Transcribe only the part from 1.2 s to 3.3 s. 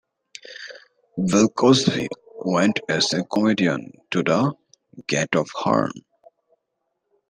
Bill Cosby went as a